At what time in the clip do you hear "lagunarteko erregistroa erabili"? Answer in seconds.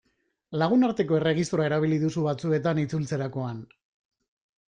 0.59-1.99